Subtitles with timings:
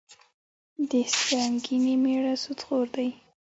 [0.89, 3.09] د سنګینې میړه سودخور دي.